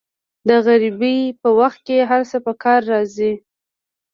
د 0.47 0.49
غریبۍ 0.65 1.17
په 1.41 1.49
وخت 1.59 1.79
کې 1.87 1.97
هر 2.09 2.21
څه 2.29 2.37
په 2.45 2.53
کار 2.63 2.81
راځي. 2.91 3.33